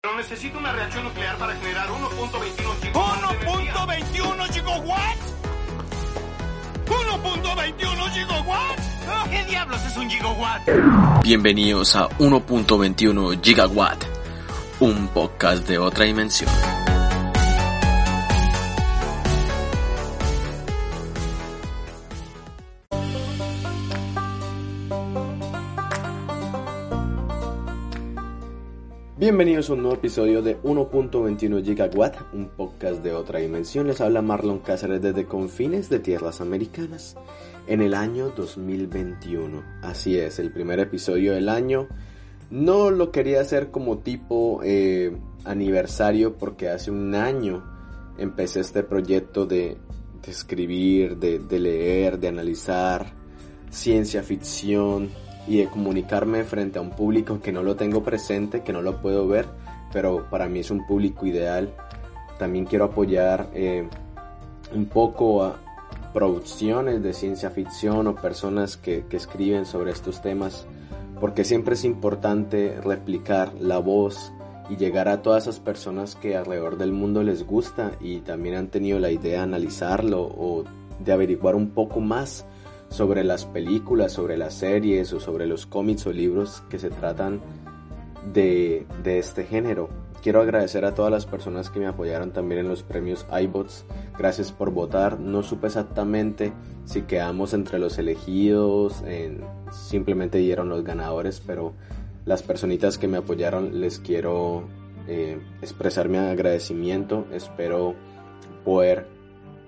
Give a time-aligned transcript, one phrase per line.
[0.00, 3.24] Pero necesito una reacción nuclear para generar 1.21 gigawatts.
[3.26, 5.34] ¿1.21 gigawatts?
[6.86, 8.88] ¿1.21 gigawatts?
[9.28, 10.62] ¿Qué diablos es un gigawatt?
[11.24, 14.04] Bienvenidos a 1.21 Gigawatt,
[14.78, 16.48] un podcast de otra dimensión.
[29.28, 33.86] Bienvenidos a un nuevo episodio de 1.21 Gigawatt, un podcast de otra dimensión.
[33.86, 37.14] Les habla Marlon Cáceres desde confines de tierras americanas
[37.66, 39.62] en el año 2021.
[39.82, 41.88] Así es, el primer episodio del año.
[42.50, 47.62] No lo quería hacer como tipo eh, aniversario porque hace un año
[48.16, 49.76] empecé este proyecto de,
[50.26, 53.12] escribir, de leer, de analizar
[53.68, 55.10] ciencia ficción
[55.48, 59.00] y de comunicarme frente a un público que no lo tengo presente, que no lo
[59.00, 59.46] puedo ver,
[59.92, 61.72] pero para mí es un público ideal.
[62.38, 63.88] También quiero apoyar eh,
[64.74, 65.56] un poco a
[66.12, 70.66] producciones de ciencia ficción o personas que, que escriben sobre estos temas,
[71.18, 74.32] porque siempre es importante replicar la voz
[74.68, 78.68] y llegar a todas esas personas que alrededor del mundo les gusta y también han
[78.68, 80.64] tenido la idea de analizarlo o
[80.98, 82.44] de averiguar un poco más
[82.88, 87.40] sobre las películas, sobre las series o sobre los cómics o libros que se tratan
[88.32, 89.88] de, de, este género.
[90.22, 93.84] Quiero agradecer a todas las personas que me apoyaron también en los premios iBots.
[94.18, 95.20] Gracias por votar.
[95.20, 96.52] No supe exactamente
[96.84, 101.74] si quedamos entre los elegidos, en, simplemente dieron los ganadores, pero
[102.24, 104.64] las personitas que me apoyaron les quiero
[105.06, 107.26] eh, expresar mi agradecimiento.
[107.32, 107.94] Espero
[108.64, 109.06] poder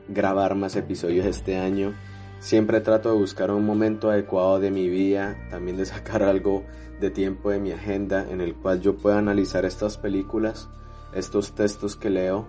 [0.09, 1.95] grabar más episodios este año
[2.41, 6.65] Siempre trato de buscar un momento adecuado de mi vida, también de sacar algo
[6.99, 10.71] de tiempo de mi agenda en el cual yo pueda analizar estas películas,
[11.15, 12.47] estos textos que leo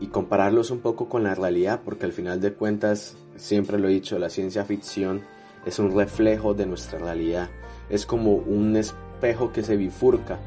[0.00, 3.92] y compararlos un poco con la realidad, porque al final de cuentas, siempre lo he
[3.92, 5.22] dicho, la ciencia ficción
[5.64, 7.50] es un reflejo de nuestra realidad,
[7.88, 10.40] es como un espejo que se bifurca,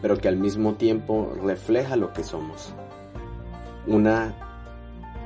[0.00, 2.72] pero que al mismo tiempo refleja lo que somos.
[3.86, 4.34] Una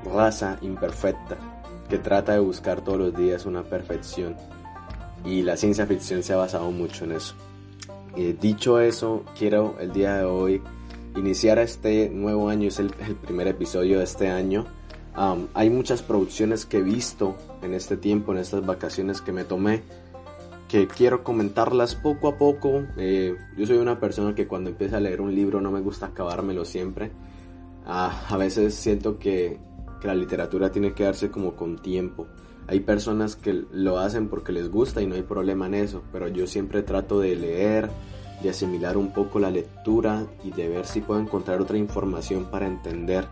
[0.05, 1.56] raza imperfecta
[1.87, 4.37] que trata de buscar todos los días una perfección
[5.25, 7.35] y la ciencia ficción se ha basado mucho en eso.
[8.17, 10.63] Eh, dicho eso, quiero el día de hoy
[11.17, 14.67] iniciar este nuevo año, es el, primer episodio de este año.
[15.55, 19.83] Hay muchas producciones que he visto en este tiempo, en estas vacaciones que me tomé,
[20.69, 22.83] que quiero comentarlas poco a poco.
[22.99, 26.07] Eh, yo soy una persona que cuando empieza a leer un libro no me gusta
[26.07, 27.13] acabármelo siempre.
[27.87, 29.59] Uh, a veces siento que
[30.07, 32.27] la literatura tiene que darse como con tiempo.
[32.69, 36.29] Hay personas que lo hacen porque les gusta y no hay problema en eso, pero
[36.29, 37.91] yo siempre trato de leer,
[38.43, 42.67] de asimilar un poco la lectura y de ver si puedo encontrar otra información para
[42.67, 43.27] entender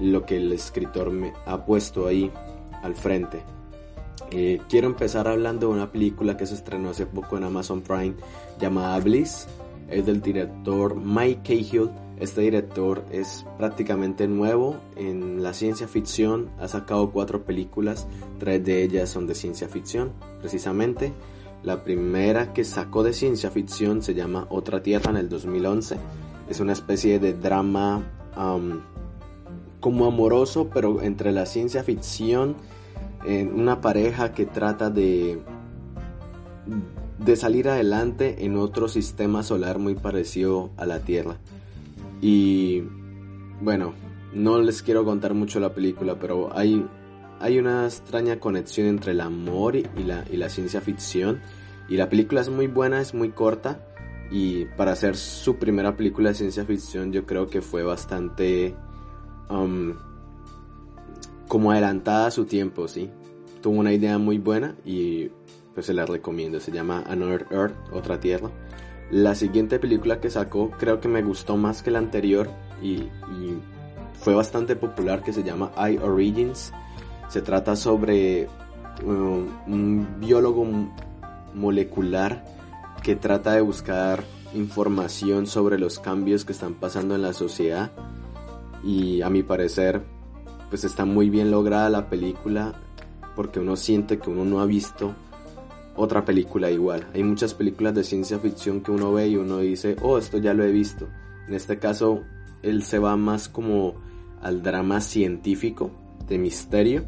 [0.00, 2.32] lo que el escritor me ha puesto ahí
[2.82, 3.42] al frente.
[4.30, 8.14] Eh, quiero empezar hablando de una película que se estrenó hace poco en Amazon Prime
[8.58, 9.46] llamada Bliss.
[9.88, 16.68] Es del director Mike Cahill este director es prácticamente nuevo en la ciencia ficción, ha
[16.68, 18.06] sacado cuatro películas,
[18.38, 21.12] tres de ellas son de ciencia ficción, precisamente.
[21.64, 25.96] La primera que sacó de ciencia ficción se llama Otra Tierra en el 2011.
[26.48, 28.02] Es una especie de drama
[29.80, 32.56] como amoroso, pero entre la ciencia ficción,
[33.24, 35.40] en una pareja que trata de,
[37.18, 41.38] de salir adelante en otro sistema solar muy parecido a la Tierra.
[42.24, 42.82] Y
[43.60, 43.92] bueno,
[44.32, 46.82] no les quiero contar mucho la película, pero hay,
[47.38, 51.42] hay una extraña conexión entre el amor y, la, y la ciencia ficción.
[51.86, 53.86] Y la película es muy buena, es muy corta.
[54.30, 58.74] Y para hacer su primera película de ciencia ficción yo creo que fue bastante
[59.50, 59.92] um,
[61.46, 63.10] como adelantada a su tiempo, ¿sí?
[63.60, 65.28] Tuvo una idea muy buena y
[65.74, 66.58] pues se la recomiendo.
[66.58, 68.50] Se llama Another Earth, Otra Tierra.
[69.10, 72.50] La siguiente película que sacó creo que me gustó más que la anterior
[72.82, 73.08] y,
[74.14, 76.72] fue bastante popular que se llama I Origins.
[77.28, 78.48] Se trata sobre
[79.04, 80.66] um, un biólogo
[81.52, 82.44] molecular
[83.02, 84.24] que trata de buscar
[84.54, 87.90] información sobre los cambios que están pasando en la sociedad
[88.82, 90.02] y a mi parecer
[90.70, 92.74] pues está muy bien lograda la película
[93.36, 95.12] porque uno siente que uno no ha visto
[95.96, 97.06] otra película igual.
[97.14, 100.54] Hay muchas películas de ciencia ficción que uno ve y uno dice, oh, esto ya
[100.54, 101.06] lo he visto.
[101.48, 102.22] En este caso,
[102.62, 103.94] él se va más como
[104.42, 105.90] al drama científico,
[106.28, 107.04] de misterio.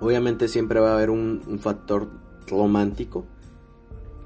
[0.00, 2.10] Obviamente siempre va a haber un, factor
[2.46, 3.26] romántico,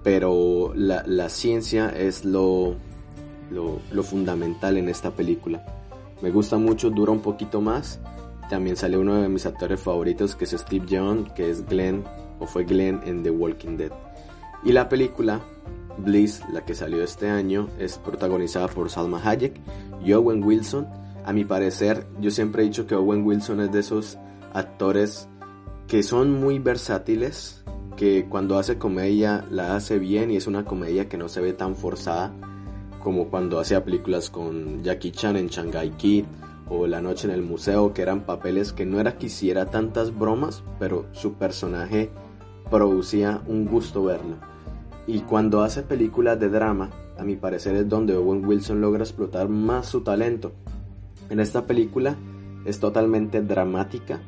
[0.02, 2.76] pero la, ciencia es lo,
[3.50, 5.64] lo, fundamental en esta película.
[6.22, 8.00] Me gusta mucho, dura un poquito más.
[8.48, 12.04] También sale uno de mis actores favoritos que es Steve Young, que es Glenn
[12.38, 13.92] o fue Glenn en The Walking Dead.
[14.64, 15.40] Y la película
[15.98, 19.60] Bliss, la que salió este año, es protagonizada por Salma Hayek
[20.04, 20.86] y Owen Wilson.
[21.24, 24.18] A mi parecer, yo siempre he dicho que Owen Wilson es de esos
[24.52, 25.28] actores
[25.86, 27.62] que son muy versátiles,
[27.96, 31.52] que cuando hace comedia la hace bien y es una comedia que no se ve
[31.52, 32.32] tan forzada
[33.04, 36.24] como cuando hacía películas con Jackie Chan en Shanghai Kid
[36.66, 40.18] o La noche en el museo, que eran papeles que no era que hiciera tantas
[40.18, 42.10] bromas, pero su personaje
[42.74, 44.34] producía un gusto verlo.
[45.06, 49.48] Y cuando hace películas de drama, a mi parecer es donde Owen Wilson logra explotar
[49.48, 50.50] más su talento.
[51.30, 52.16] En esta película
[52.64, 54.20] es totalmente dramática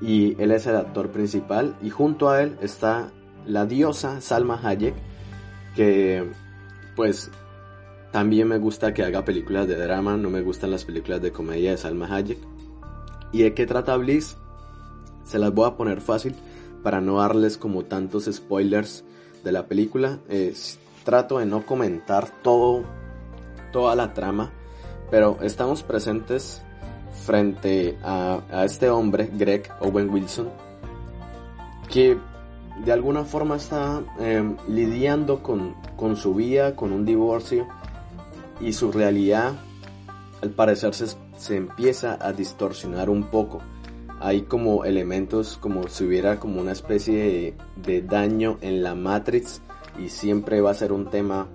[0.00, 3.10] y él es el actor principal y junto a él está
[3.44, 4.94] la diosa Salma Hayek
[5.74, 6.30] que
[6.94, 7.28] pues
[8.12, 11.72] también me gusta que haga películas de drama, no me gustan las películas de comedia
[11.72, 12.38] de Salma Hayek.
[13.32, 14.36] ¿Y de qué trata Bliss?
[15.24, 16.36] Se las voy a poner fácil
[16.82, 19.04] para no darles como tantos spoilers
[19.44, 20.18] de la película.
[21.04, 22.84] trato de no comentar todo,
[23.72, 24.52] toda la trama,
[25.10, 26.62] pero estamos presentes
[27.24, 30.50] frente a, este hombre, Greg Owen Wilson,
[31.88, 32.18] que
[32.84, 37.66] de alguna forma está em, lidiando con, con, su vida, con un divorcio,
[38.60, 39.54] y su realidad
[40.42, 41.06] al parecer se,
[41.36, 43.60] se empieza a distorsionar un poco
[44.20, 49.62] hay como elementos como si hubiera como una especie de, daño en la Matrix
[49.98, 51.48] y siempre va a ser un tema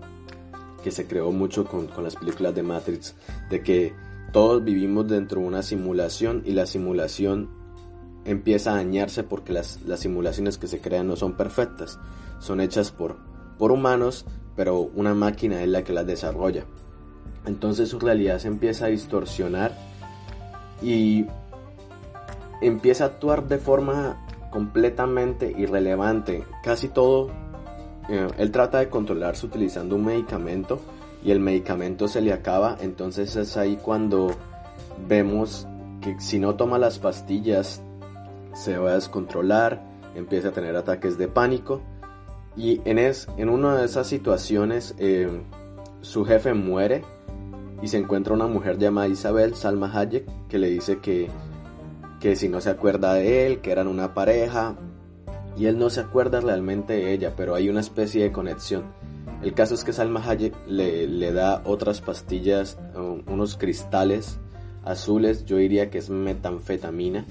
[0.84, 3.16] que se creó mucho con, las películas de Matrix,
[3.52, 3.94] de que
[4.34, 7.50] todos vivimos dentro de una simulación y la simulación
[8.26, 12.00] empieza a dañarse porque las, las simulaciones que se crean no son perfectas,
[12.40, 13.18] son hechas por,
[13.60, 14.26] por humanos,
[14.56, 16.66] pero una máquina es la que las desarrolla.
[17.46, 19.78] Entonces su realidad se empieza a distorsionar
[20.82, 21.26] y
[22.68, 26.44] empieza a actuar de forma completamente irrelevante.
[26.64, 27.30] Casi todo,
[28.10, 30.80] eh, él trata de controlarse utilizando un medicamento
[31.24, 34.32] y el medicamento se le acaba, entonces es ahí cuando
[35.08, 35.68] vemos
[36.02, 37.82] que si no toma las pastillas
[38.54, 39.82] se va a descontrolar,
[40.16, 41.82] empieza a tener ataques de pánico
[42.56, 45.42] y en, es, en una de esas situaciones eh,
[46.02, 47.04] su jefe muere
[47.82, 51.30] y se encuentra una mujer llamada Isabel Salma Hayek que le dice que
[52.26, 54.76] que si no se acuerda de él, que eran una pareja,
[55.56, 58.86] y él no se acuerda realmente de ella, pero hay una especie de conexión.
[59.44, 62.80] El caso es que Salma Hayek le, le da otras pastillas,
[63.28, 64.40] unos cristales
[64.84, 67.28] azules, yo diría que es metanfetamina,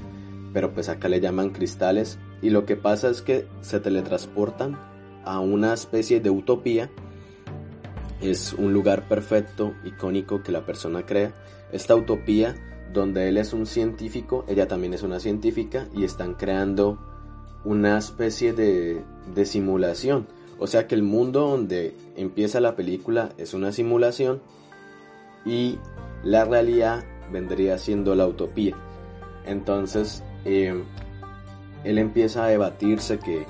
[0.52, 4.78] pero pues acá le llaman cristales, y lo que pasa es que se teletransportan
[5.24, 6.88] a una especie de utopía,
[8.20, 11.34] es un lugar perfecto, icónico que la persona crea.
[11.72, 12.54] Esta utopía
[12.94, 16.98] donde él es un científico, ella también es una científica y están creando
[17.64, 19.04] una especie de,
[19.44, 20.26] simulación.
[20.58, 24.40] O sea que el mundo donde empieza la película es una simulación
[25.44, 25.78] y
[26.22, 28.76] la realidad vendría siendo la utopía.
[29.44, 30.84] Entonces em,
[31.82, 33.44] él empieza a debatirse que,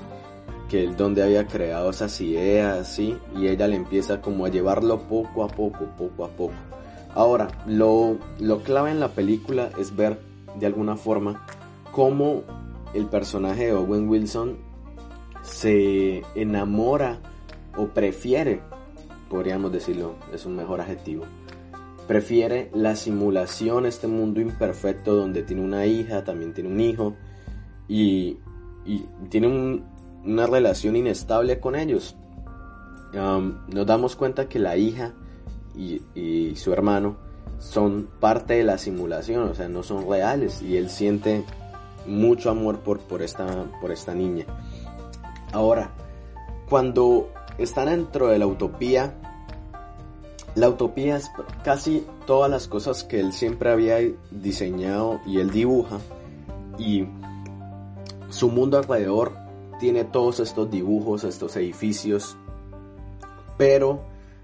[0.69, 5.47] que donde había creado esas ideas y ella le empieza como a llevarlo poco a
[5.47, 6.74] poco, poco a poco.
[7.15, 8.19] Ahora, lo,
[8.65, 10.19] clave en la película es ver
[10.59, 11.45] de alguna forma
[11.93, 12.43] cómo
[12.93, 14.57] el personaje de Owen Wilson
[15.41, 17.21] se enamora
[17.77, 18.61] o prefiere,
[19.29, 21.23] podríamos decirlo, es un mejor adjetivo,
[22.05, 27.15] prefiere la simulación, este mundo imperfecto donde tiene una hija, también tiene un hijo
[27.87, 28.39] y,
[29.29, 29.83] tiene
[30.25, 32.17] una relación inestable con ellos.
[33.13, 35.13] nos damos cuenta que la hija
[35.77, 37.17] y, su hermano
[37.59, 41.43] son parte de la simulación, o sea, no son reales y él siente
[42.05, 44.45] mucho amor por, por, esta, por esta niña.
[45.51, 45.91] Ahora,
[46.69, 49.13] cuando están dentro de la utopía,
[50.55, 51.31] la utopía es
[51.63, 53.97] casi todas las cosas que él siempre había
[54.31, 55.99] diseñado y él dibuja
[56.77, 57.05] y
[58.29, 59.33] su mundo alrededor
[59.79, 62.37] tiene todos estos dibujos, estos edificios,
[63.57, 64.01] pero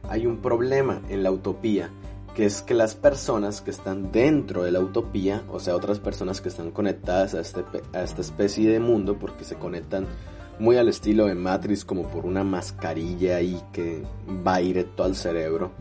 [0.09, 1.89] hay un problema en la utopía,
[2.35, 6.41] que es que las personas que están dentro de la utopía, o sea, otras personas
[6.41, 10.07] que están conectadas a, este, a esta especie de mundo, porque se conectan
[10.59, 14.03] muy al estilo de Matrix, como por una mascarilla ahí que
[14.45, 15.71] va directo al cerebro.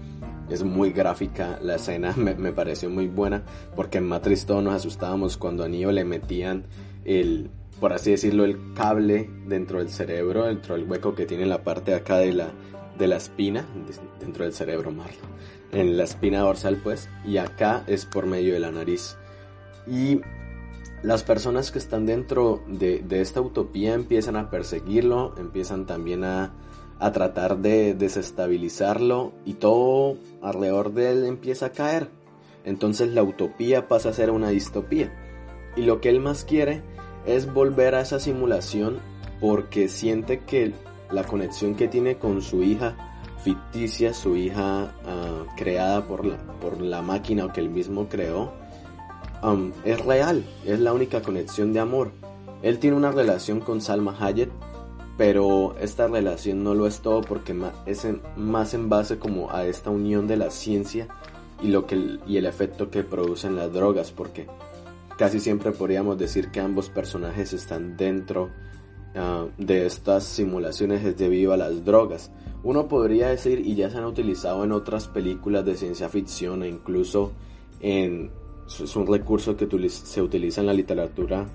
[0.49, 3.43] Es muy gráfica la escena, me, me pareció muy buena,
[3.77, 6.65] porque en Matrix todos nos asustábamos cuando a Neo le metían
[7.05, 11.63] el, por así decirlo, el cable dentro del cerebro, dentro del hueco que tiene la
[11.63, 12.51] parte de acá de la,
[12.99, 13.65] de la espina
[14.21, 15.31] dentro del cerebro, Marlon.
[15.73, 19.17] en la espina dorsal pues, y acá es por medio de la nariz.
[19.87, 20.21] Y
[21.03, 26.53] las personas que están dentro de, esta utopía empiezan a perseguirlo, empiezan también a,
[26.99, 32.09] a tratar de desestabilizarlo y todo alrededor de él empieza a caer.
[32.65, 35.11] Entonces la utopía pasa a ser una distopía.
[35.77, 36.83] Y lo que él más quiere
[37.27, 38.99] es volver a esa simulación
[39.41, 40.75] porque siente que
[41.13, 42.97] la conexión que tiene con su hija
[43.43, 48.53] ficticia, su hija ah, creada por la, por la máquina o que él mismo creó,
[49.85, 52.13] es real, es la única conexión de amor.
[52.63, 54.51] Él tiene una relación con Salma Hayek,
[55.17, 57.55] pero esta relación no lo es todo porque
[57.87, 61.09] es más en base como a esta unión de la ciencia
[61.63, 64.47] y, lo que, y el efecto que producen las drogas, porque
[65.17, 68.51] casi siempre podríamos decir que ambos personajes están dentro
[69.15, 72.31] Ah, de estas simulaciones es debido a las drogas.
[72.63, 76.69] Uno podría decir, y ya se han utilizado en otras películas de ciencia ficción e
[76.69, 77.33] incluso
[77.81, 78.31] en,
[78.67, 81.47] es un recurso que se utiliza en la literatura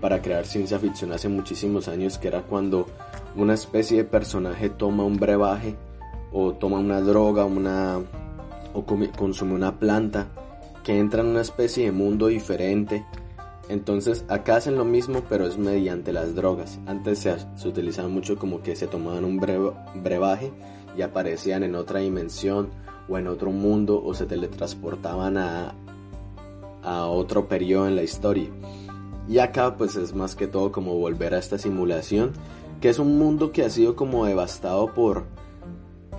[0.00, 2.86] para crear ciencia ficción hace muchísimos años, que era cuando
[3.36, 5.76] una especie de personaje toma un brebaje
[6.32, 7.98] o toma una droga una,
[8.74, 8.84] o
[9.16, 10.28] consume una planta
[10.82, 13.04] que entra en una especie de mundo diferente
[13.70, 16.78] entonces acá hacen lo mismo pero es mediante las drogas.
[16.86, 20.52] Antes se, se utilizaba mucho como que se tomaban un brebaje
[20.96, 22.70] y aparecían en otra dimensión
[23.08, 25.74] o en otro mundo o se teletransportaban a,
[26.82, 28.48] a otro periodo en la historia.
[29.28, 32.32] Y acá pues es más que todo como volver a esta simulación,
[32.80, 35.26] que es un mundo que ha sido como devastado por,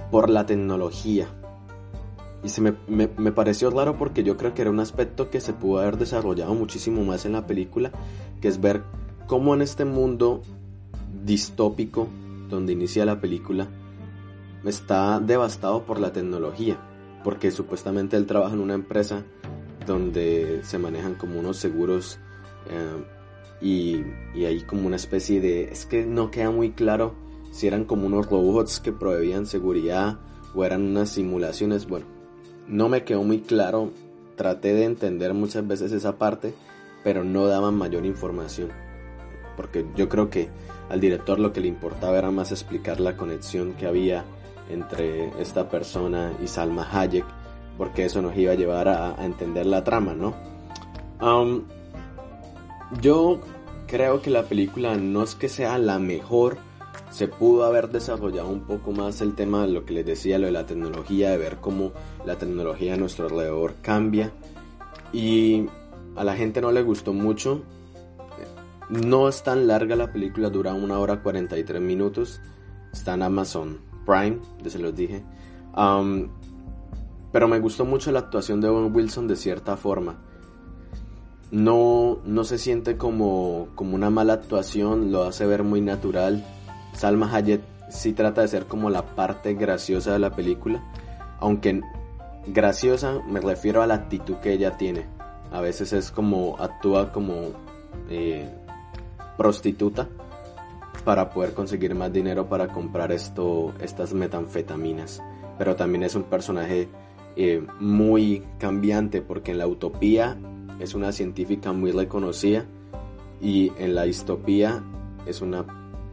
[0.10, 1.27] por la tecnología,
[2.43, 5.53] y se me, me, pareció raro porque yo creo que era un aspecto que se
[5.53, 7.91] pudo haber desarrollado muchísimo más en la película,
[8.41, 8.83] que es ver
[9.27, 10.41] cómo en este mundo
[11.24, 12.07] distópico
[12.50, 13.67] donde inicia la película
[14.65, 16.79] está devastado por la tecnología,
[17.24, 19.24] porque supuestamente él trabaja en una empresa
[19.86, 22.19] donde se manejan como unos seguros
[22.69, 23.03] eh,
[23.62, 24.03] y,
[24.39, 25.65] y hay como una especie de...
[25.65, 27.13] es que no queda muy claro
[27.51, 30.19] si eran como unos robots que proveían seguridad
[30.55, 32.05] o eran unas simulaciones, bueno,
[32.72, 33.92] no me quedó muy claro,
[34.38, 36.54] traté de entender muchas veces esa parte,
[37.04, 38.70] pero no daban mayor información.
[39.58, 40.50] Porque yo creo que
[40.90, 44.24] al director lo que le importaba era más explicar la conexión que había
[44.70, 47.25] entre esta persona y Salma Hayek,
[47.78, 50.34] porque eso nos iba a llevar a, entender la trama, ¿no?
[53.00, 53.40] yo
[53.86, 56.58] creo que la película no es que sea la mejor,
[57.12, 60.46] se pudo haber desarrollado un poco más el tema de lo que les decía, lo
[60.46, 61.91] de la tecnología, de ver cómo
[62.25, 64.32] la tecnología a nuestro alrededor cambia.
[65.12, 65.68] Y
[66.15, 67.63] a la gente no le gustó mucho.
[68.89, 72.41] No es tan larga la película, dura una hora 43 minutos.
[72.94, 75.22] Está en Amazon Prime, ya se los dije.
[77.34, 80.15] pero me gustó mucho la actuación de Owen Wilson de cierta forma.
[81.51, 86.46] No, no se siente como, como una mala actuación, lo hace ver muy natural
[86.93, 90.83] Salma Hayek sí trata de ser como la parte graciosa de la película,
[91.39, 91.81] aunque
[92.48, 95.05] graciosa me refiero a la actitud que ella tiene.
[95.51, 97.51] A veces es como actúa como
[98.10, 98.50] eh,
[99.38, 100.07] prostituta
[101.03, 105.21] para poder conseguir más dinero para comprar esto, estas metanfetaminas.
[105.57, 106.88] Pero también es un personaje
[107.36, 110.38] eh, muy cambiante porque en la utopía
[110.79, 112.65] es una científica muy reconocida
[113.41, 114.83] y en la distopía
[115.25, 115.65] es una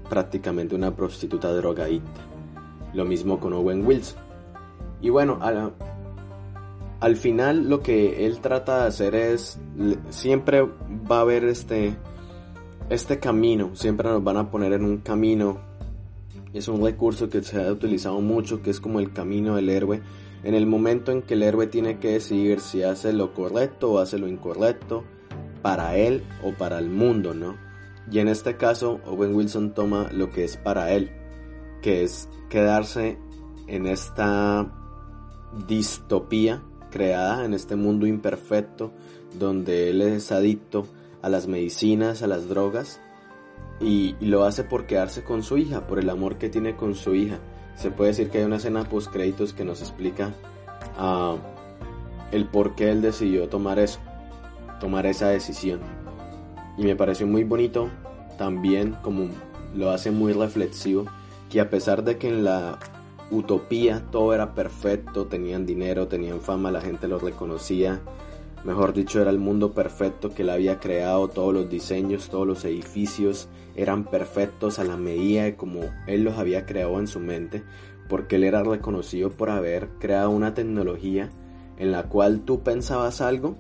[0.09, 2.21] prácticamente una prostituta drogadita.
[2.95, 4.19] Lo mismo con Owen Wilson.
[5.01, 5.39] Y bueno,
[7.01, 9.59] al, final lo que él trata de hacer es,
[10.09, 11.95] siempre va a haber este,
[12.91, 15.59] este camino, siempre nos van a poner en un camino.
[16.53, 20.01] Es un recurso que se ha utilizado mucho, que es como el camino del héroe.
[20.43, 23.99] En el momento en que el héroe tiene que decidir si hace lo correcto o
[23.99, 25.05] hace lo incorrecto,
[25.63, 27.68] para él o para el mundo, ¿no?
[28.11, 31.11] Y en este caso, Owen Wilson toma lo que es para él,
[31.83, 33.19] que es quedarse
[33.67, 34.67] en esta
[35.67, 38.93] distopía creada, en este mundo imperfecto,
[39.39, 40.87] donde él es adicto
[41.21, 43.01] a las medicinas, a las drogas,
[43.81, 47.15] y, lo hace por quedarse con su hija, por el amor que tiene con su
[47.15, 47.39] hija.
[47.77, 50.35] Se puede decir que hay una escena post créditos que nos explica
[50.99, 51.37] uh,
[52.33, 54.01] el por qué él decidió tomar eso,
[54.81, 55.98] tomar esa decisión
[56.79, 57.91] y me pareció muy bonito
[58.39, 59.29] también como
[59.75, 61.05] lo hace muy reflexivo
[61.51, 62.79] que a pesar de que en la
[63.31, 68.01] utopía todo era perfecto, tenían dinero, tenían fama, la gente los reconocía,
[68.65, 72.65] mejor dicho era el mundo perfecto que él había creado, todos los diseños, todos los
[72.65, 77.63] edificios eran perfectos a la medida de como él los había creado en su mente,
[78.09, 81.31] porque él era reconocido por haber creado una tecnología
[81.77, 83.57] en la cual tú pensabas algo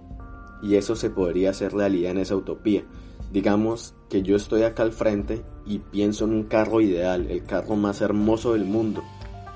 [0.63, 2.85] y eso se podría hacer realidad en esa utopía.
[3.33, 7.77] Digamos que yo estoy acá al frente y pienso en un carro ideal, el carro
[7.77, 9.03] más hermoso del mundo,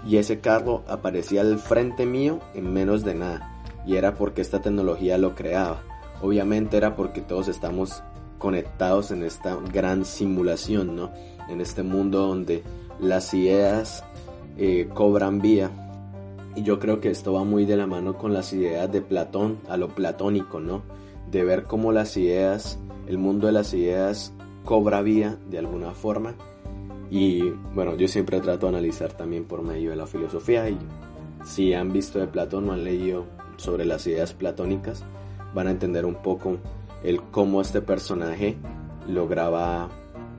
[0.07, 4.61] y ese carro aparecía al frente mío en menos de nada, y era porque esta
[4.61, 5.83] tecnología lo creaba.
[6.21, 8.03] Obviamente era porque todos estamos
[8.39, 11.11] conectados en esta gran simulación, ¿no?
[11.49, 12.63] En este mundo donde
[13.01, 14.05] las ideas
[14.59, 15.71] eh, cobran vía.
[16.55, 19.59] Y yo creo que esto va muy de la mano con las ideas de Platón,
[19.69, 20.83] a lo platónico, ¿no?
[21.31, 24.33] De ver cómo las ideas, el mundo de las ideas
[24.65, 26.35] cobra vía de alguna forma.
[27.11, 30.79] Y bueno, yo siempre trato de analizar también por medio de la filosofía y
[31.45, 33.27] si han visto de Platón o han leído
[33.57, 35.05] sobre las ideas platónicas,
[35.55, 36.59] van a entender un poco
[37.03, 38.57] el cómo este personaje
[39.09, 39.91] lograba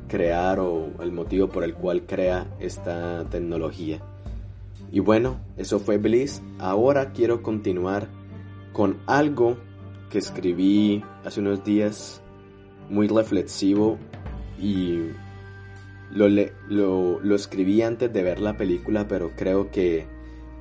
[0.08, 4.00] crear o el motivo por el cual crea esta tecnología.
[4.92, 6.42] Y bueno, eso fue Bliss.
[6.60, 8.08] Ahora quiero continuar
[8.74, 9.58] con algo
[10.14, 12.22] que escribí hace unos días,
[12.88, 13.98] muy reflexivo
[14.60, 15.10] y
[16.12, 20.06] lo, lo, lo escribí antes de ver la película, pero creo que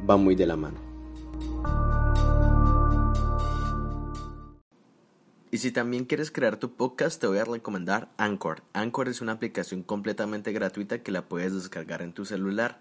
[0.08, 0.80] va muy de la mano.
[5.50, 8.62] Y si también quieres crear tu podcast, te voy a recomendar Anchor.
[8.72, 12.80] Anchor es una aplicación completamente gratuita que la puedes descargar en tu celular.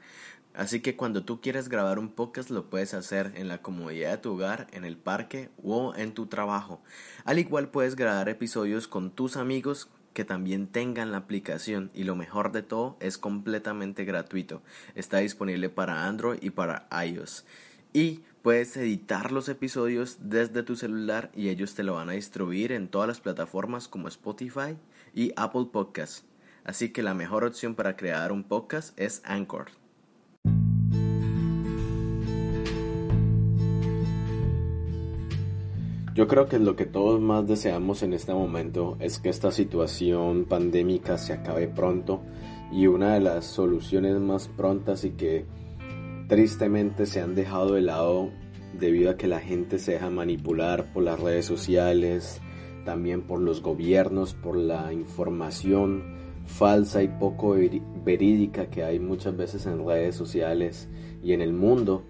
[0.54, 4.18] Así que cuando tú quieres grabar un podcast lo puedes hacer en la comodidad de
[4.18, 6.82] tu hogar, en el parque o en tu trabajo.
[7.24, 12.16] Al igual puedes grabar episodios con tus amigos que también tengan la aplicación y lo
[12.16, 14.62] mejor de todo es completamente gratuito.
[14.96, 17.46] Está disponible para Android y para iOS.
[17.94, 22.72] Y puedes editar los episodios desde tu celular y ellos te lo van a distribuir
[22.72, 24.78] en todas las plataformas como Spotify
[25.14, 26.26] y Apple Podcasts.
[26.64, 29.81] Así que la mejor opción para crear un podcast es Anchor.
[36.14, 40.44] Yo creo que lo que todos más deseamos en este momento es que esta situación
[40.44, 42.22] pandémica se acabe pronto
[42.70, 45.46] y una de las soluciones más prontas y que
[46.28, 48.30] tristemente se han dejado de lado
[48.78, 52.42] debido a que la gente se deja manipular por las redes sociales,
[52.84, 57.56] también por los gobiernos, por la información falsa y poco
[58.04, 60.90] verídica que hay muchas veces en redes sociales
[61.24, 62.04] y en el mundo,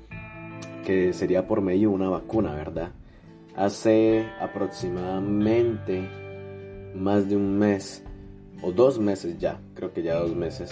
[0.85, 2.93] que sería por medio de una vacuna, ¿verdad?
[3.55, 6.09] Hace aproximadamente
[6.95, 8.03] más de un mes,
[8.61, 10.71] o dos meses ya, creo que ya dos meses,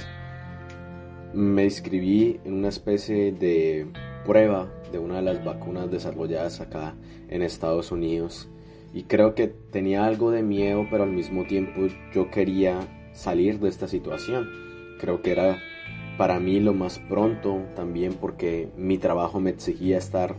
[1.34, 3.88] me inscribí en una especie de
[4.26, 6.96] prueba de una de las vacunas desarrolladas acá
[7.30, 8.48] en Estados Unidos.
[8.94, 11.82] Y creo que tenía algo de miedo pero al mismo tiempo
[12.14, 12.80] yo quería
[13.14, 14.48] salir de esta situación.
[15.00, 15.60] Creo que era
[16.18, 20.36] para mí lo más pronto también porque mi trabajo me exigía estar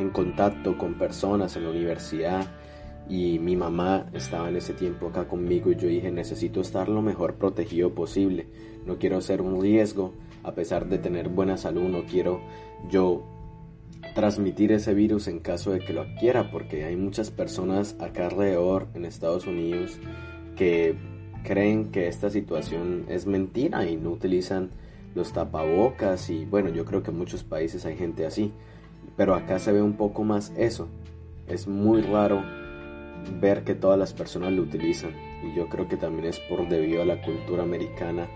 [0.00, 2.46] en contacto con personas en la universidad
[3.08, 7.02] y mi mamá estaba en ese tiempo acá conmigo y yo dije necesito estar lo
[7.02, 8.46] mejor protegido posible.
[8.86, 12.40] No quiero ser un riesgo, a pesar de tener buena salud, no quiero
[12.88, 13.24] yo
[14.14, 18.88] transmitir ese virus en caso de que lo adquiera, porque hay muchas personas acá alrededor
[18.94, 19.98] en Estados Unidos
[20.56, 20.94] que
[21.44, 24.70] creen que esta situación es mentira y no utilizan
[25.14, 28.52] los tapabocas y bueno, yo creo que en muchos países hay gente así,
[29.20, 30.88] pero acá se ve un poco más eso.
[31.46, 32.42] Es muy raro
[33.38, 35.10] ver que todas las personas lo utilizan
[35.44, 38.26] y yo creo que también es por debido a la cultura americana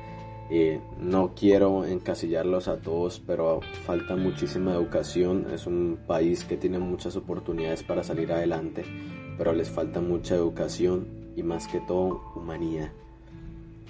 [0.51, 5.47] eh, no quiero encasillarlos a todos, pero falta muchísima educación.
[5.55, 8.85] Es un país que tiene muchas oportunidades para salir adelante,
[9.39, 12.93] pero les falta mucha educación y más que todo humanidad.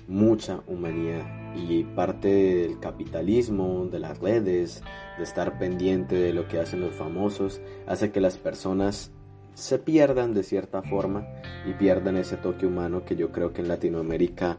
[0.07, 1.43] Mucha humanidad.
[1.55, 4.83] Y parte del capitalismo, de las redes,
[5.17, 9.12] de estar pendiente de lo que hacen los famosos, hace que las personas
[9.55, 11.27] se pierdan de cierta forma
[11.64, 14.59] y pierdan ese toque humano que yo creo que en Latinoamérica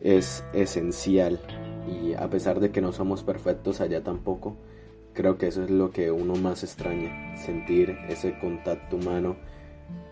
[0.00, 1.40] es esencial
[1.86, 4.56] y a pesar de que no somos perfectos allá tampoco,
[5.12, 9.36] creo que eso es lo que uno más extraña, sentir ese contacto humano,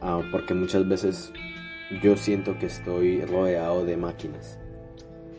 [0.01, 1.33] ah, porque muchas veces
[2.03, 4.59] yo siento que estoy rodeado de máquinas.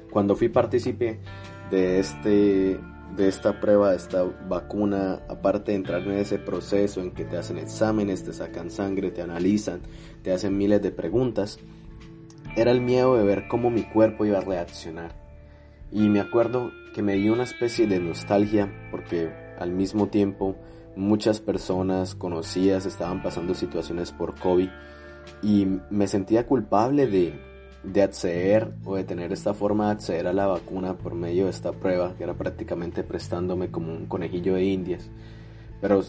[0.10, 1.19] Cuando fui partícipe
[1.69, 2.80] de este
[3.15, 7.38] de esta prueba, de esta vacuna, aparte de entrar en ese proceso en que te
[7.38, 9.82] hacen exámenes, te sacan sangre, te analizan,
[10.22, 11.60] te hacen miles de preguntas,
[12.56, 15.15] era el miedo de ver cómo mi cuerpo iba a reaccionar.
[15.91, 20.56] Y me acuerdo que me dio una especie de nostalgia porque al mismo tiempo
[20.95, 24.69] muchas personas conocidas estaban pasando situaciones por COVID
[25.41, 27.39] y me sentía culpable de,
[27.84, 31.52] de acceder o de tener esta forma de acceder a la vacuna por medio de
[31.52, 35.10] esta prueba, que era prácticamente prestándome como un conejillo de indias.
[35.82, 36.04] Pero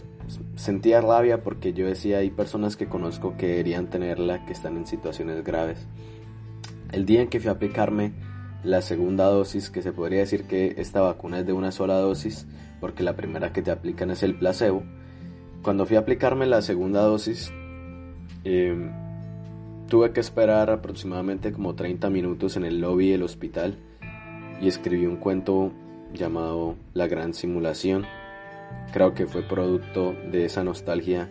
[0.56, 4.86] sentía rabia porque yo decía, hay personas que conozco que deberían tenerla, que están en
[4.86, 5.86] situaciones graves.
[6.90, 8.12] El día en que fui a aplicarme
[8.64, 12.46] la segunda dosis, que se podría decir que esta vacuna es de una sola dosis,
[12.80, 14.82] porque la primera que te aplican es el placebo,
[15.62, 17.52] cuando fui a aplicarme la segunda dosis,
[18.44, 18.90] eh,
[19.90, 23.76] Tuve que esperar aproximadamente como 30 minutos en el lobby del hospital
[24.60, 25.72] y escribí un cuento
[26.14, 28.06] llamado La Gran Simulación.
[28.92, 31.28] Creo que fue producto de esa nostalgia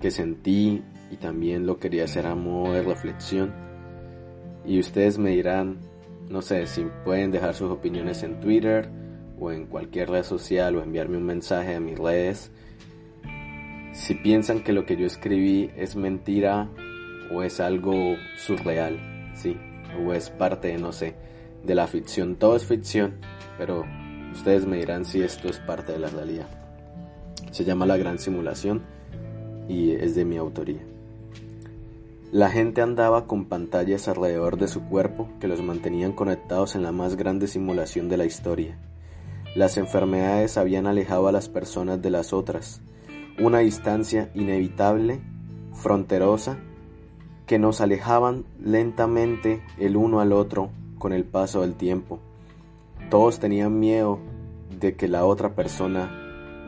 [0.00, 3.54] que sentí y también lo quería hacer a modo de reflexión.
[4.66, 5.78] Y ustedes me dirán,
[6.28, 8.88] no sé, si pueden dejar sus opiniones en Twitter
[9.38, 12.50] o en cualquier red social o enviarme un mensaje a mis redes.
[13.92, 16.68] Si piensan que lo que yo escribí es mentira
[17.30, 18.98] o es algo surreal,
[19.34, 19.56] sí,
[20.04, 21.14] o es parte, no sé,
[21.62, 22.36] de la ficción.
[22.36, 23.14] Todo es ficción,
[23.58, 23.84] pero
[24.32, 26.48] ustedes me dirán si esto es parte de la realidad.
[27.50, 28.82] Se llama La Gran Simulación
[29.68, 30.82] y es de mi autoría.
[32.32, 36.90] La gente andaba con pantallas alrededor de su cuerpo que los mantenían conectados en la
[36.90, 38.76] más grande simulación de la historia.
[39.54, 42.80] Las enfermedades habían alejado a las personas de las otras,
[43.38, 45.20] una distancia inevitable,
[45.74, 46.58] fronterosa
[47.58, 52.18] nos alejaban lentamente el uno al otro con el paso del tiempo.
[53.10, 54.18] Todos tenían miedo
[54.80, 56.10] de que la otra persona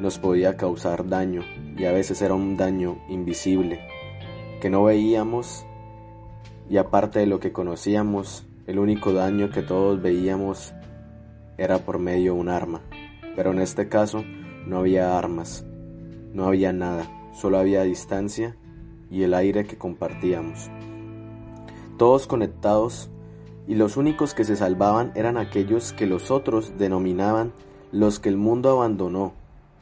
[0.01, 1.43] nos podía causar daño
[1.77, 3.81] y a veces era un daño invisible
[4.61, 5.65] que no veíamos
[6.69, 10.75] y aparte de lo que conocíamos, el único daño que todos veíamos
[11.59, 12.83] era por medio de un arma.
[13.37, 14.25] Pero en este caso
[14.67, 15.65] no había armas,
[16.33, 18.57] no había nada, solo había distancia
[19.11, 20.71] y el aire que compartíamos.
[21.97, 23.11] Todos conectados,
[23.69, 27.53] y los únicos que se salvaban eran aquellos que los otros denominaban
[27.91, 29.33] los que el mundo abandonó,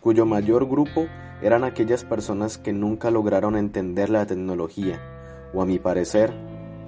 [0.01, 1.07] cuyo mayor grupo
[1.43, 5.01] eran aquellas personas que nunca lograron entender la tecnología,
[5.53, 6.33] o a mi parecer,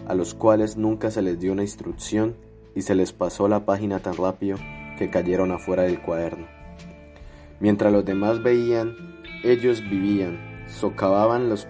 [0.06, 2.36] a los cuales nunca se les dio una instrucción
[2.74, 4.58] y se les pasó la página tan rápido
[4.98, 6.46] que cayeron afuera del cuaderno.
[7.58, 8.94] Mientras los demás veían,
[9.42, 11.66] ellos vivían, socavaban los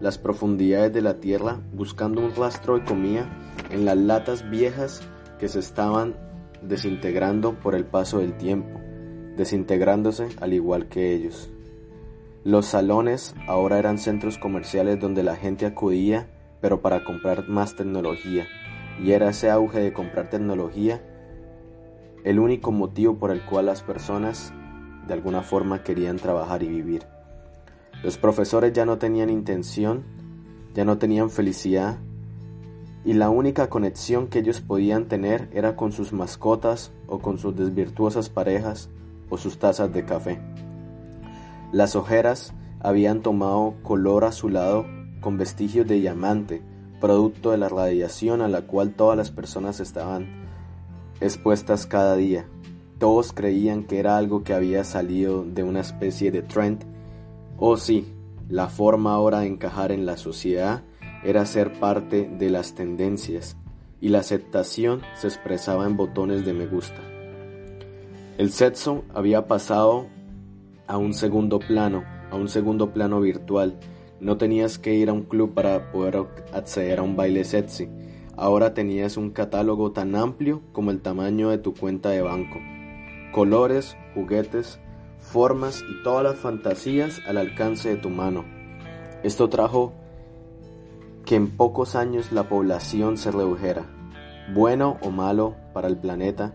[0.00, 3.28] las profundidades de la tierra buscando un rastro de comida
[3.70, 5.02] en las latas viejas
[5.38, 6.16] que se estaban
[6.62, 8.80] desintegrando por el paso del tiempo,
[9.36, 11.50] desintegrándose al igual que ellos.
[12.44, 16.28] Los salones ahora eran centros comerciales donde la gente acudía,
[16.60, 18.46] pero para comprar más tecnología,
[19.02, 21.00] y era ese auge de comprar tecnología
[22.24, 24.52] el único motivo por el cual las personas
[25.06, 27.06] de alguna forma querían trabajar y vivir.
[28.02, 30.04] Los profesores ya no tenían intención,
[30.74, 31.98] ya no tenían felicidad
[33.04, 37.56] y la única conexión que ellos podían tener era con sus mascotas o con sus
[37.56, 38.90] desvirtuosas parejas
[39.30, 40.40] o sus tazas de café.
[41.72, 44.86] Las ojeras habían tomado color azulado
[45.20, 46.62] con vestigios de diamante,
[47.00, 50.28] producto de la radiación a la cual todas las personas estaban
[51.20, 52.46] expuestas cada día.
[52.98, 56.84] Todos creían que era algo que había salido de una especie de trend
[57.60, 58.06] Oh sí,
[58.48, 60.84] la forma ahora de encajar en la sociedad
[61.24, 63.56] era ser parte de las tendencias
[64.00, 67.02] y la aceptación se expresaba en botones de me gusta.
[68.38, 70.06] El sexo había pasado
[70.86, 73.80] a un segundo plano, a un segundo plano virtual.
[74.20, 77.88] No tenías que ir a un club para poder acceder a un baile sexy.
[78.36, 82.60] Ahora tenías un catálogo tan amplio como el tamaño de tu cuenta de banco.
[83.32, 84.80] Colores, juguetes,
[85.18, 88.44] formas y todas las fantasías al alcance de tu mano.
[89.22, 89.92] Esto trajo
[91.24, 93.84] que en pocos años la población se redujera,
[94.54, 96.54] bueno o malo para el planeta.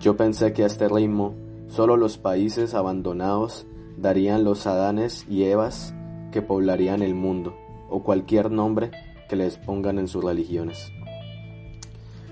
[0.00, 1.34] Yo pensé que a este ritmo
[1.68, 5.94] solo los países abandonados darían los Adanes y Evas
[6.32, 7.56] que poblarían el mundo,
[7.88, 8.90] o cualquier nombre
[9.28, 10.92] que les pongan en sus religiones.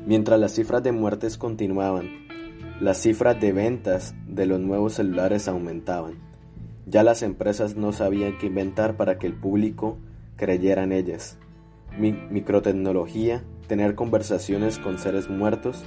[0.06, 2.23] Mientras las cifras de muertes continuaban,
[2.84, 6.18] las cifras de ventas de los nuevos celulares aumentaban.
[6.84, 9.96] Ya las empresas no sabían qué inventar para que el público
[10.36, 11.38] creyera en ellas.
[11.98, 15.82] microtecnología, tener conversaciones con seres muertos,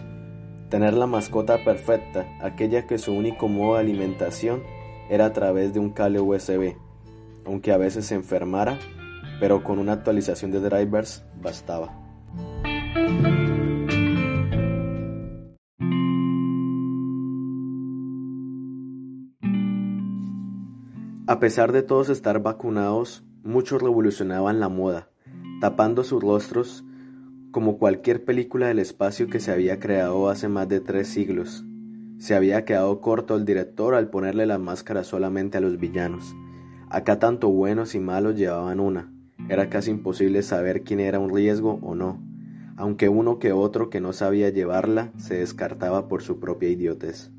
[0.69, 4.63] tener la mascota perfecta, aquella que su único modo de alimentación
[5.07, 6.77] era a través de un cable USB,
[7.45, 8.79] aunque a veces se enfermara,
[9.39, 11.93] pero con una actualización de drivers bastaba.
[21.29, 25.09] A pesar de todos estar vacunados, muchos revolucionaban la moda,
[25.59, 26.85] tapando sus rostros
[27.51, 31.65] como cualquier película del espacio que se había creado hace más de tres siglos.
[32.17, 36.33] Se había quedado corto el director al ponerle la máscara solamente a los villanos.
[36.89, 39.11] Acá tanto buenos y malos llevaban una.
[39.49, 42.21] Era casi imposible saber quién era un riesgo o no,
[42.77, 47.33] aunque uno que otro que no sabía llevarla se descartaba por su propia idiotez.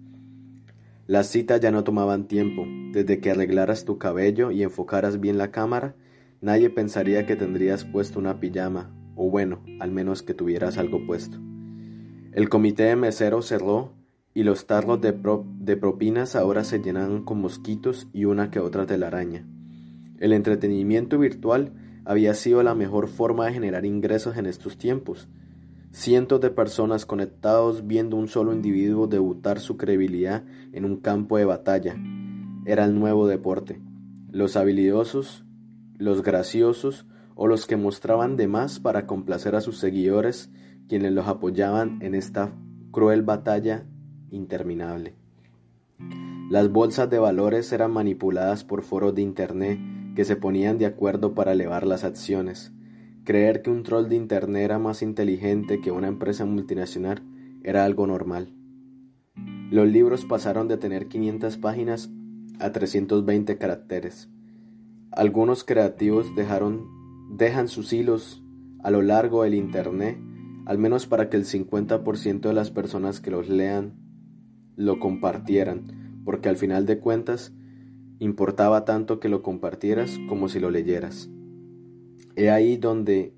[1.09, 2.67] Las citas ya no tomaban tiempo.
[2.93, 5.97] Desde que arreglaras tu cabello y enfocaras bien la cámara,
[6.43, 11.39] nadie pensaría que tendrías puesto una pijama, o bueno, al menos que tuvieras algo puesto.
[12.33, 13.95] El comité de meseros cerró
[14.35, 15.15] y los tarros de,
[15.61, 19.47] de propinas ahora se llenaban con mosquitos y una que otra telaraña.
[20.19, 21.73] El entretenimiento virtual
[22.05, 25.27] había sido la mejor forma de generar ingresos en estos tiempos,
[25.99, 31.45] Cientos de personas conectados viendo un solo individuo debutar su credibilidad en un campo de
[31.45, 31.97] batalla.
[32.67, 33.81] Era el nuevo deporte.
[34.31, 35.45] Los habilidosos,
[35.97, 40.53] los graciosos o los que mostraban de más para complacer a sus seguidores,
[40.87, 42.53] quienes los apoyaban en esta
[42.93, 43.85] cruel batalla
[44.31, 45.17] interminable.
[46.49, 49.81] Las bolsas de valores eran manipuladas por foros de Internet
[50.15, 52.73] que se ponían de acuerdo para elevar las acciones.
[53.29, 57.21] Creer que un troll de internet era más inteligente que una empresa multinacional
[57.63, 58.55] era algo normal.
[59.71, 62.11] Los libros pasaron de tener 500 páginas
[62.59, 64.31] a 320 caracteres.
[65.11, 66.87] Algunos creativos dejaron,
[67.37, 68.43] dejan sus hilos
[68.83, 70.19] a lo largo del Internet,
[70.65, 73.93] al menos para que el 50% de las personas que los lean
[74.75, 77.53] lo compartieran, porque al final de cuentas
[78.21, 81.29] importaba tanto que lo compartieras como si lo leyeras.
[82.39, 83.35] He ahí donde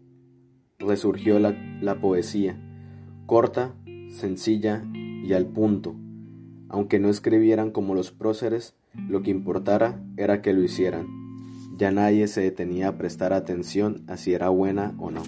[0.78, 2.60] resurgió la, poesía,
[3.24, 3.74] corta,
[4.10, 5.96] sencilla y al punto.
[6.68, 8.76] Aunque no escribieran como los próceres,
[9.08, 11.06] lo que importara era que lo hicieran.
[11.78, 15.22] Ya nadie se detenía a prestar atención a si era buena o no.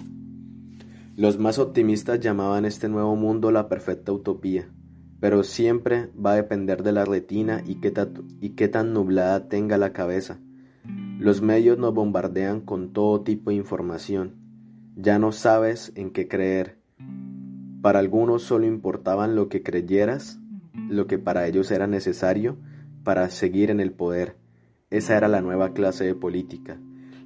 [1.15, 4.69] Los más optimistas llamaban este nuevo mundo la perfecta utopía,
[5.19, 7.79] pero siempre va a depender de la retina y
[8.39, 10.37] y qué tan nublada tenga la cabeza.
[11.23, 14.33] Los medios nos bombardean con todo tipo de información.
[14.97, 16.79] Ya no sabes en qué creer.
[17.81, 20.41] Para algunos solo importaban lo que creyeras,
[20.89, 22.57] lo que para ellos era necesario
[23.05, 24.35] para seguir en el poder.
[24.89, 26.77] Esa era la nueva clase de política.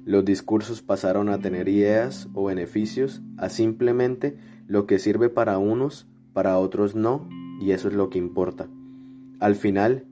[0.04, 4.36] Los discursos pasaron a tener ideas o beneficios a simplemente
[4.68, 7.28] lo que sirve para unos, para otros no,
[7.60, 8.68] y eso es lo que importa.
[9.40, 10.04] Al final,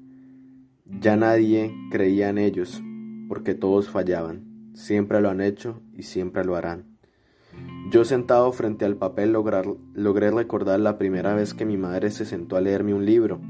[0.86, 2.82] ya nadie creía en ellos,
[3.28, 6.96] porque todos fallaban, siempre lo han hecho y siempre lo harán.
[7.90, 12.56] Yo sentado frente al papel logré recordar la primera vez que mi madre se sentó
[12.56, 13.40] a leerme un libro.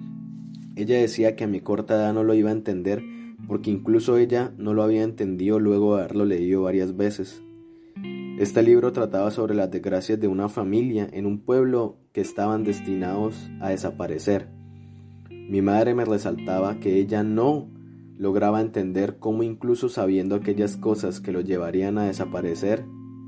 [0.77, 3.03] Ella decía que a mi corta edad no lo iba a entender
[3.49, 7.43] porque incluso ella no lo había entendido luego de haberlo leído varias veces.
[8.39, 13.51] Este libro trataba sobre las desgracias de una familia en un pueblo que estaban destinados
[13.61, 14.49] a desaparecer.
[15.31, 17.71] Mi madre me resaltaba que ella no
[18.19, 22.85] lograba entender cómo incluso sabiendo aquellas cosas que lo llevarían a desaparecer,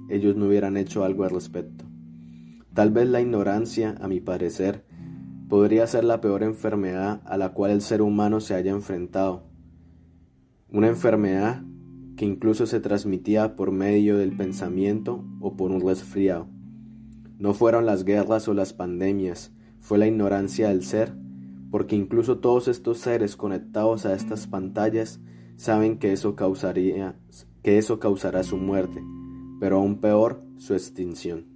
[0.09, 1.85] ellos no hubieran hecho algo al respecto.
[2.75, 4.85] Tal vez la ignorancia, a mi parecer,
[5.49, 9.45] podría ser la peor enfermedad a la cual el ser humano se haya enfrentado.
[10.71, 11.63] Una enfermedad
[12.17, 16.49] que incluso se transmitía por medio del pensamiento o por un resfriado.
[17.39, 21.15] No fueron las guerras o las pandemias, fue la ignorancia del ser
[21.71, 25.21] porque incluso todos estos seres conectados a estas pantallas
[25.57, 27.17] saben que eso causaría
[27.63, 29.03] que eso causará su muerte,
[29.61, 31.47] pero aún peor, su extinción.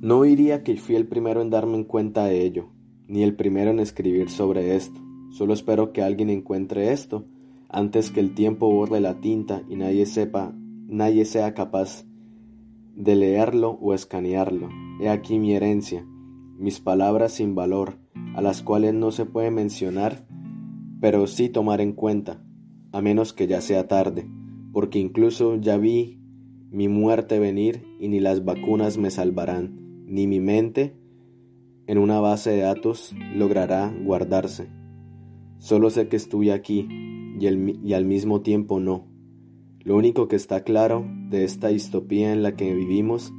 [0.00, 2.70] No diría que fui el primero en darme cuenta de ello,
[3.06, 5.00] ni el primero en escribir sobre esto.
[5.30, 7.26] Solo espero que alguien encuentre esto
[7.68, 10.52] antes que el tiempo borre la tinta y nadie sepa,
[10.88, 12.04] nadie sea capaz
[12.96, 14.68] de leerlo o escanearlo.
[15.00, 16.06] He aquí mi herencia,
[16.60, 17.96] mis palabras sin valor,
[18.34, 20.26] a las cuales no se puede mencionar,
[21.00, 22.44] pero sí tomar en cuenta,
[22.92, 24.28] a menos que ya sea tarde,
[24.70, 26.20] porque incluso ya vi
[26.70, 30.94] mi muerte venir y ni las vacunas me salvarán, ni mi mente
[31.86, 34.68] en una base de datos logrará guardarse.
[35.56, 36.86] Solo sé que estoy aquí
[37.40, 39.08] y, y al mismo tiempo no.
[39.82, 43.32] Lo único que está claro de esta distopía en la que vivimos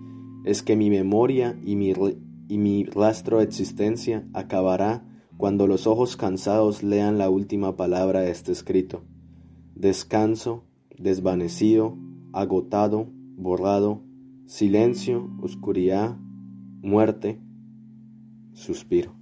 [0.43, 1.93] es que mi memoria y mi,
[2.51, 5.05] y mi rastro de existencia acabará
[5.37, 9.05] cuando los ojos cansados lean la última palabra de este escrito.
[9.73, 10.65] Descanso,
[10.97, 11.97] desvanecido,
[12.33, 14.01] agotado, borrado,
[14.47, 16.17] silencio, oscuridad,
[16.81, 17.39] muerte,
[18.51, 19.15] suspiro.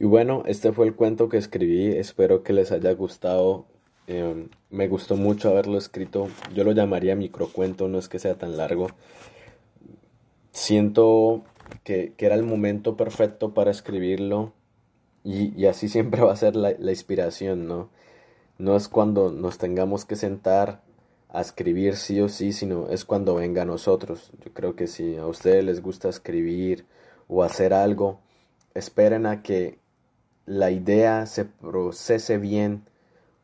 [0.00, 3.68] Y bueno, este fue el cuento que escribí, espero que les haya gustado
[4.06, 6.28] Eh, me gustó mucho haberlo escrito.
[6.54, 8.88] Yo lo llamaría microcuento, no es que sea tan largo.
[10.52, 11.44] Siento
[11.84, 14.52] que, que era el momento perfecto para escribirlo
[15.24, 17.90] y, y así siempre va a ser la, la inspiración, ¿no?
[18.58, 20.82] No es cuando nos tengamos que sentar
[21.32, 24.32] a escribir sí o sí, sino es cuando venga a nosotros.
[24.44, 26.86] Yo creo que si a ustedes les gusta escribir
[27.28, 28.20] o hacer algo,
[28.74, 29.78] esperen a que
[30.46, 32.84] la idea se procese bien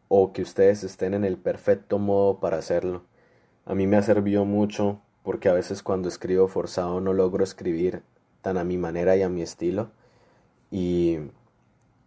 [0.09, 3.03] o que ustedes estén en el perfecto modo para hacerlo.
[3.65, 8.03] A mí me ha servido mucho porque a veces cuando escribo forzado no logro escribir
[8.43, 9.91] tan a mi manera y a mi estilo
[10.71, 11.19] y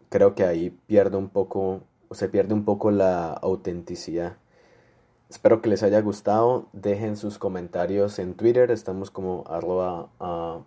[0.09, 4.37] creo que ahí pierdo un poco o se pierde un poco la autenticidad.
[5.29, 6.67] Espero que les haya gustado.
[6.73, 8.71] Dejen sus comentarios en Twitter.
[8.71, 10.63] Estamos como arroba uh,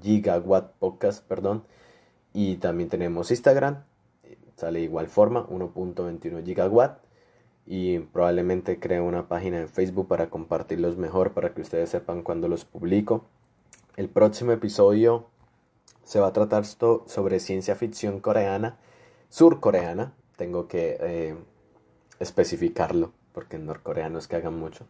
[0.00, 1.64] gigawatt podcast, perdón.
[2.32, 3.84] Y también tenemos Instagram.
[4.58, 6.98] Sale igual forma, 1.21 gigawatt.
[7.64, 12.48] Y probablemente creo una página en Facebook para compartirlos mejor, para que ustedes sepan cuando
[12.48, 13.24] los publico.
[13.96, 15.26] El próximo episodio
[16.02, 18.78] se va a tratar sobre ciencia ficción coreana,
[19.28, 20.12] surcoreana.
[20.36, 21.36] Tengo que eh,
[22.18, 24.86] especificarlo porque en norcoreanos que hagan mucho.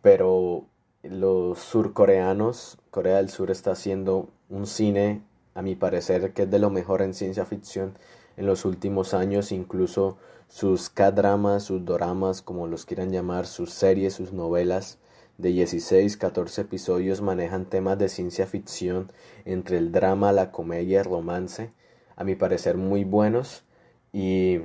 [0.00, 0.64] Pero
[1.02, 5.20] los surcoreanos, Corea del Sur está haciendo un cine,
[5.54, 7.98] a mi parecer, que es de lo mejor en ciencia ficción
[8.36, 10.18] en los últimos años, incluso
[10.48, 14.98] sus K-dramas, sus doramas, como los quieran llamar, sus series, sus novelas
[15.38, 19.12] de 16, 14 episodios manejan temas de ciencia ficción
[19.44, 21.72] entre el drama, la comedia, el romance,
[22.16, 23.64] a mi parecer muy buenos.
[24.12, 24.60] Y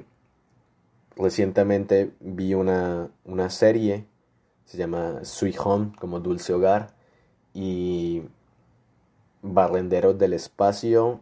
[1.17, 4.05] recientemente vi una, una serie,
[4.65, 6.95] se llama Sweet Home, como Dulce Hogar,
[7.53, 8.23] y
[9.41, 11.19] Barrenderos del Espacio,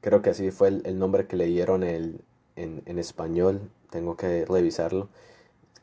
[0.00, 2.20] creo que así fue el, nombre que le dieron el,
[2.56, 5.08] en, en español, tengo que revisarlo,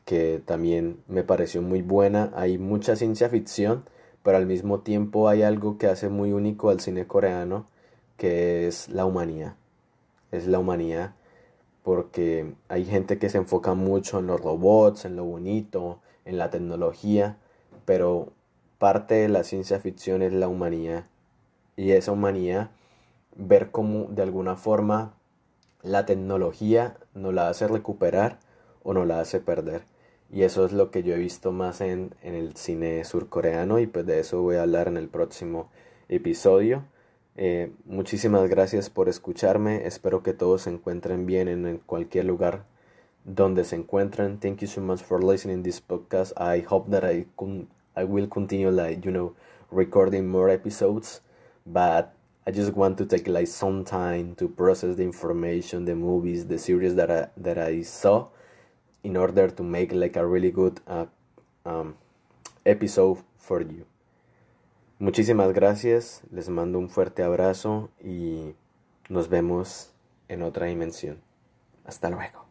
[0.04, 3.84] que también me pareció muy buena, hay mucha ciencia ficción,
[4.22, 7.66] pero al mismo tiempo hay algo que hace muy único al cine coreano,
[8.16, 9.54] que es la humanidad,
[10.32, 11.14] es la humanidad
[11.88, 16.50] porque hay gente que se enfoca mucho en los robots, en lo bonito, en la
[16.50, 17.38] tecnología,
[17.86, 18.28] pero
[18.76, 21.06] parte de la ciencia ficción es la humanidad.
[21.76, 22.72] Y esa humanidad,
[23.38, 25.14] ver cómo de alguna forma
[25.82, 28.40] la tecnología nos la hace recuperar
[28.82, 29.82] o nos la hace perder.
[30.30, 33.86] Y eso es lo que yo he visto más en, en el cine surcoreano y
[33.86, 35.70] pues de eso voy a hablar en el próximo
[36.10, 36.84] episodio.
[37.36, 39.86] Eh, muchísimas gracias por escucharme.
[39.86, 42.64] Espero que todos se encuentren bien en cualquier lugar
[43.24, 44.40] donde se encuentren.
[44.40, 46.32] Thank you so much for listening this podcast.
[46.36, 47.26] I hope that I
[47.96, 49.34] I will continue like you know
[49.70, 51.22] recording more episodes,
[51.64, 52.17] but
[52.48, 56.58] I just want to take like some time to process the information, the movies, the
[56.58, 58.28] series that I that I saw,
[59.02, 61.04] in order to make like a really good uh,
[61.66, 61.96] um,
[62.64, 63.84] episode for you.
[64.98, 68.54] Muchísimas gracias, les mando un fuerte abrazo y
[69.10, 69.92] nos vemos
[70.28, 71.18] en otra dimensión.
[71.84, 72.47] Hasta luego.